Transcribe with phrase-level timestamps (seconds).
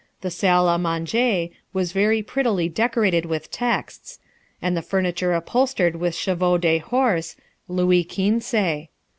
[0.21, 4.17] The salle à manger was very prettily decorated with texts,
[4.59, 7.35] and the furniture upholstered with cheveux de horse,
[7.67, 8.55] Louis Quinze.